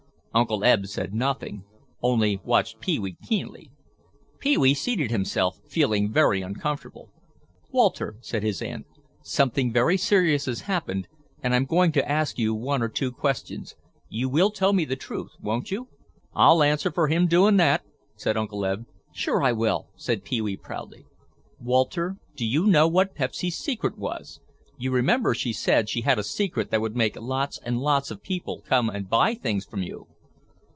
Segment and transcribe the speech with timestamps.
[0.33, 1.65] Uncle Eb said nothing,
[2.01, 3.69] only watched Pee wee keenly.
[4.39, 7.11] Pee wee seated himself, feeling very uncomfortable.
[7.69, 8.85] "Walter," said his aunt,
[9.23, 11.09] "something very serious has happened
[11.43, 13.75] and I'm going to ask one or two questions.
[14.07, 15.89] You will tell me the truth, won't you?"
[16.33, 17.83] "I'll answer fer him doin' that,"
[18.15, 18.85] said Uncle Eb.
[19.13, 21.05] "Sure I will," said Pee wee proudly.
[21.59, 24.39] "Walter, do you know what Pepsy's secret was?
[24.77, 28.23] You remember she said she had a secret that would make lots and lots of
[28.23, 30.07] people come and buy things from you?"